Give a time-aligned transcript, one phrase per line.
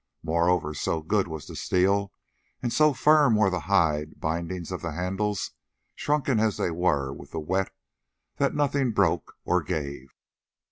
[0.23, 2.11] Moreover, so good was the steel,
[2.63, 5.51] and so firm were the hide bindings of the handles,
[5.93, 7.71] shrunken as they were with the wet,
[8.37, 10.07] that nothing broke or gave.